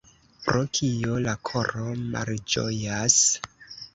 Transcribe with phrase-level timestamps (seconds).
[0.45, 3.21] Pro kio la koro malĝojas?